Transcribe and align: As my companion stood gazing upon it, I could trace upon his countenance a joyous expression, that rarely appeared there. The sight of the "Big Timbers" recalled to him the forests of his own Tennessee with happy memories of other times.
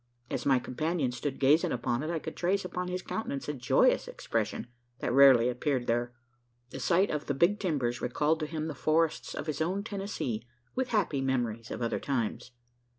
As 0.31 0.47
my 0.47 0.57
companion 0.57 1.11
stood 1.11 1.37
gazing 1.39 1.71
upon 1.71 2.01
it, 2.01 2.09
I 2.09 2.17
could 2.17 2.35
trace 2.35 2.65
upon 2.65 2.87
his 2.87 3.03
countenance 3.03 3.47
a 3.47 3.53
joyous 3.53 4.07
expression, 4.07 4.65
that 4.97 5.13
rarely 5.13 5.47
appeared 5.47 5.85
there. 5.85 6.11
The 6.71 6.79
sight 6.79 7.11
of 7.11 7.27
the 7.27 7.35
"Big 7.35 7.59
Timbers" 7.59 8.01
recalled 8.01 8.39
to 8.39 8.47
him 8.47 8.65
the 8.65 8.73
forests 8.73 9.35
of 9.35 9.45
his 9.45 9.61
own 9.61 9.83
Tennessee 9.83 10.47
with 10.73 10.87
happy 10.89 11.21
memories 11.21 11.69
of 11.69 11.83
other 11.83 11.99
times. 11.99 12.49